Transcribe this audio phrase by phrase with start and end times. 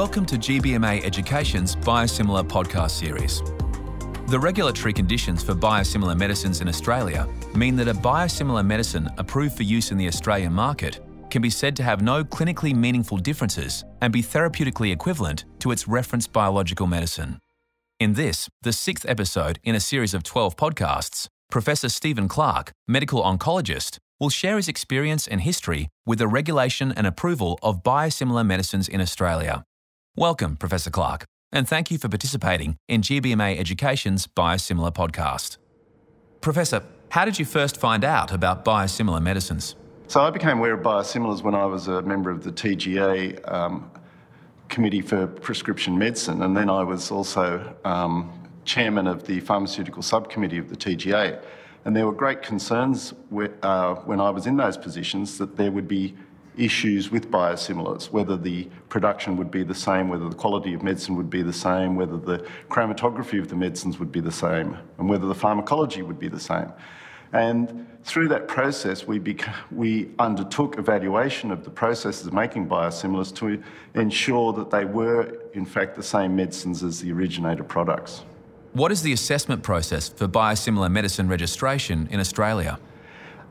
[0.00, 3.42] Welcome to GBMA Education's Biosimilar podcast series.
[4.30, 9.62] The regulatory conditions for biosimilar medicines in Australia mean that a biosimilar medicine approved for
[9.62, 14.10] use in the Australian market can be said to have no clinically meaningful differences and
[14.10, 17.38] be therapeutically equivalent to its reference biological medicine.
[17.98, 23.22] In this, the sixth episode in a series of 12 podcasts, Professor Stephen Clarke, medical
[23.22, 28.88] oncologist, will share his experience and history with the regulation and approval of biosimilar medicines
[28.88, 29.62] in Australia.
[30.16, 35.56] Welcome, Professor Clarke, and thank you for participating in GBMA Education's Biosimilar podcast.
[36.40, 39.76] Professor, how did you first find out about biosimilar medicines?
[40.08, 43.88] So I became aware of biosimilars when I was a member of the TGA um,
[44.68, 48.32] Committee for Prescription Medicine, and then I was also um,
[48.64, 51.40] chairman of the pharmaceutical subcommittee of the TGA.
[51.84, 53.14] And there were great concerns
[53.62, 56.16] uh, when I was in those positions that there would be
[56.56, 61.16] issues with biosimilars, whether the production would be the same, whether the quality of medicine
[61.16, 65.08] would be the same, whether the chromatography of the medicines would be the same, and
[65.08, 66.70] whether the pharmacology would be the same.
[67.32, 73.34] And through that process, we, beca- we undertook evaluation of the processes of making biosimilars
[73.36, 73.62] to
[73.94, 78.24] ensure that they were, in fact, the same medicines as the originator products.
[78.72, 82.78] What is the assessment process for biosimilar medicine registration in Australia?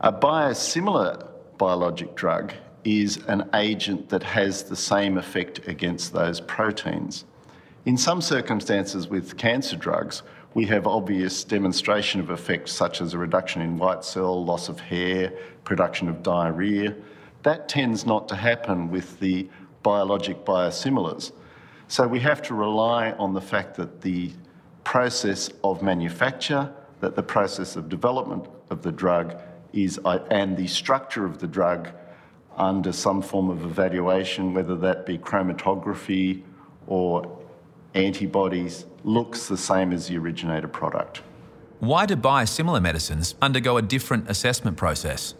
[0.00, 1.28] A biosimilar
[1.58, 2.52] biologic drug
[2.84, 7.24] is an agent that has the same effect against those proteins.
[7.86, 10.22] In some circumstances with cancer drugs,
[10.54, 14.80] we have obvious demonstration of effects such as a reduction in white cell, loss of
[14.80, 15.32] hair,
[15.64, 16.94] production of diarrhea.
[17.42, 19.48] That tends not to happen with the
[19.82, 21.32] biologic biosimilars.
[21.88, 24.32] So we have to rely on the fact that the
[24.84, 29.40] process of manufacture, that the process of development of the drug
[29.72, 31.88] is, uh, and the structure of the drug
[32.60, 36.42] under some form of evaluation, whether that be chromatography
[36.86, 37.38] or
[37.94, 41.22] antibodies, looks the same as the originator product.
[41.80, 45.34] Why do biosimilar medicines undergo a different assessment process?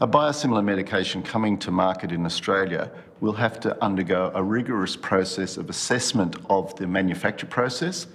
[0.00, 2.90] A biosimilar medication coming to market in Australia
[3.20, 8.06] will have to undergo a rigorous process of assessment of the manufacture process,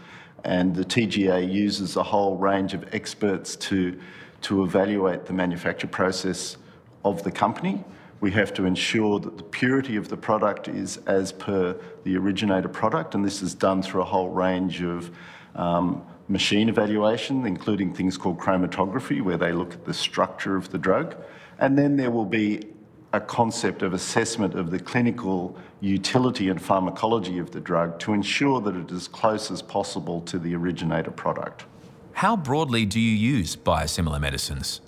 [0.44, 4.00] and the TGA uses a whole range of experts to,
[4.42, 6.58] to evaluate the manufacture process
[7.06, 7.84] of the company.
[8.22, 12.68] We have to ensure that the purity of the product is as per the originator
[12.68, 15.12] product, and this is done through a whole range of
[15.56, 20.78] um, machine evaluation, including things called chromatography, where they look at the structure of the
[20.78, 21.16] drug.
[21.60, 22.68] And then there will be
[23.14, 28.62] a concept of assessment of the clinical utility and pharmacology of the drug to ensure
[28.62, 31.66] that it is close as possible to the originator product.
[32.14, 34.82] How broadly do you use biosimilar medicines?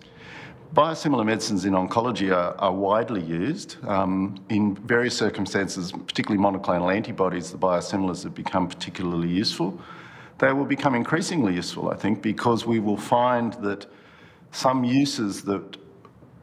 [0.74, 3.76] Biosimilar medicines in oncology are, are widely used.
[3.86, 9.78] Um, in various circumstances, particularly monoclonal antibodies, the biosimilars have become particularly useful.
[10.38, 13.86] They will become increasingly useful, I think, because we will find that
[14.52, 15.76] some uses that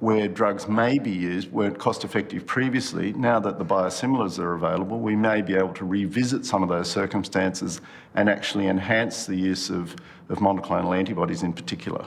[0.00, 3.14] where drugs may be used weren't cost effective previously.
[3.14, 6.90] Now that the biosimilars are available, we may be able to revisit some of those
[6.90, 7.80] circumstances
[8.14, 9.96] and actually enhance the use of,
[10.28, 12.04] of monoclonal antibodies in particular.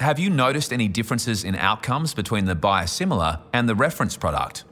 [0.00, 4.64] Have you noticed any differences in outcomes between the biosimilar and the reference product?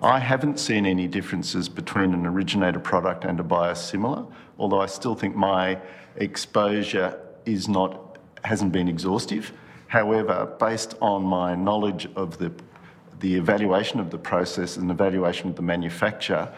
[0.00, 4.30] I haven't seen any differences between an originator product and a biosimilar,
[4.60, 5.80] although I still think my
[6.16, 9.52] exposure is not hasn't been exhaustive.
[9.88, 12.52] However, based on my knowledge of the
[13.18, 16.50] the evaluation of the process and evaluation of the manufacture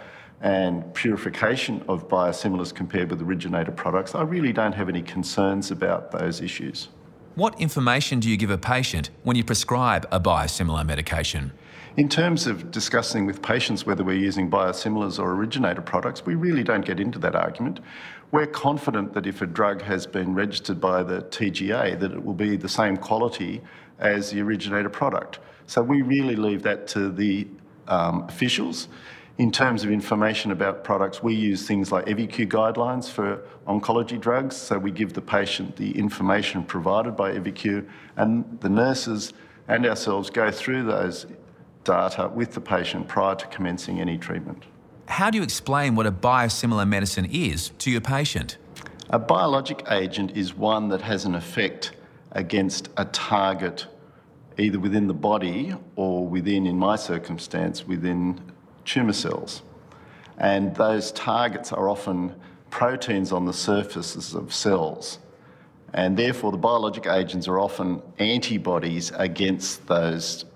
[0.42, 6.10] and purification of biosimilars compared with originator products, I really don't have any concerns about
[6.12, 6.88] those issues.
[7.34, 11.52] What information do you give a patient when you prescribe a biosimilar medication?
[11.96, 16.62] In terms of discussing with patients whether we're using biosimilars or originator products, we really
[16.62, 17.80] don't get into that argument.
[18.32, 22.34] We're confident that if a drug has been registered by the TGA, that it will
[22.34, 23.62] be the same quality
[23.98, 25.38] as the originator product.
[25.66, 27.48] So we really leave that to the
[27.88, 28.88] um, officials.
[29.38, 34.54] In terms of information about products, we use things like eviQ guidelines for oncology drugs.
[34.54, 39.32] So we give the patient the information provided by eviQ, and the nurses
[39.68, 41.26] and ourselves go through those
[41.84, 44.64] data with the patient prior to commencing any treatment.
[45.08, 48.58] How do you explain what a biosimilar medicine is to your patient?
[49.10, 51.92] A biologic agent is one that has an effect
[52.32, 53.86] against a target
[54.58, 58.51] either within the body or within, in my circumstance, within
[58.84, 59.62] tumour cells.
[60.38, 62.34] And those targets are often
[62.70, 65.18] proteins on the surfaces of cells.
[65.94, 70.46] And therefore, the biologic agents are often antibodies against those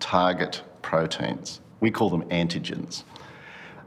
[0.00, 1.60] target proteins.
[1.80, 3.04] We call them antigens.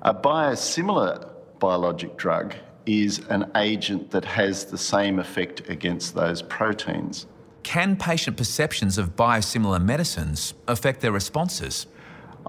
[0.01, 1.29] A biosimilar
[1.59, 2.55] biologic drug
[2.85, 7.25] is an agent that has the same effect against those proteins.
[7.63, 11.87] Can patient perceptions of biosimilar medicines affect their responses?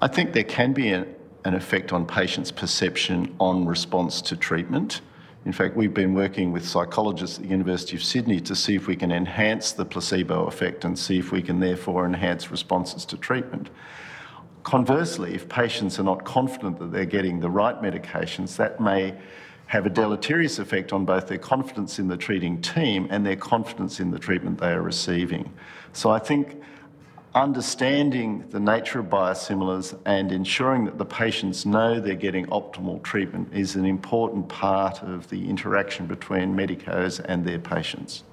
[0.03, 1.07] I think there can be a,
[1.47, 5.01] an effect on patients' perception on response to treatment.
[5.45, 8.89] In fact, we've been working with psychologists at the University of Sydney to see if
[8.89, 13.17] we can enhance the placebo effect and see if we can therefore enhance responses to
[13.17, 13.71] treatment.
[14.65, 19.15] Conversely, if patients are not confident that they're getting the right medications, that may
[19.67, 24.01] have a deleterious effect on both their confidence in the treating team and their confidence
[24.01, 25.53] in the treatment they are receiving.
[25.93, 26.61] So I think
[27.37, 33.47] understanding the nature of biosimilars and ensuring that the patients know they're getting optimal treatment
[33.53, 38.25] is an important part of the interaction between medicos and their patients.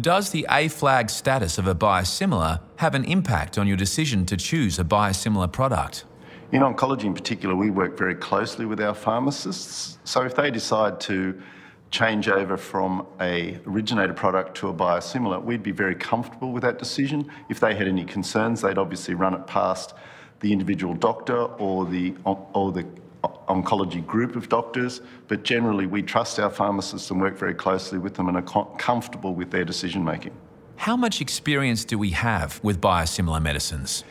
[0.00, 4.36] Does the A flag status of a biosimilar have an impact on your decision to
[4.38, 6.04] choose a biosimilar product?
[6.50, 9.98] In oncology, in particular, we work very closely with our pharmacists.
[10.04, 11.40] So if they decide to
[11.90, 16.78] change over from a originator product to a biosimilar, we'd be very comfortable with that
[16.78, 17.30] decision.
[17.48, 19.94] If they had any concerns, they'd obviously run it past
[20.40, 22.86] the individual doctor or the or the
[23.48, 28.14] oncology group of doctors, but generally we trust our pharmacists and work very closely with
[28.14, 30.32] them and are comfortable with their decision making.
[30.76, 34.04] How much experience do we have with biosimilar medicines?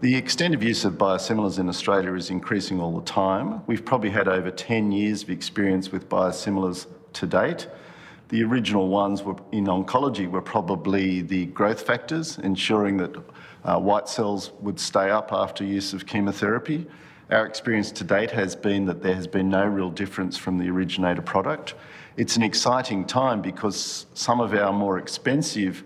[0.00, 3.62] The extent of use of biosimilars in Australia is increasing all the time.
[3.66, 7.68] We've probably had over 10 years of experience with biosimilars to date.
[8.28, 13.16] The original ones were in oncology were probably the growth factors, ensuring that
[13.64, 16.86] uh, white cells would stay up after use of chemotherapy.
[17.30, 20.68] Our experience to date has been that there has been no real difference from the
[20.68, 21.74] originator product.
[22.16, 25.84] It's an exciting time because some of our more expensive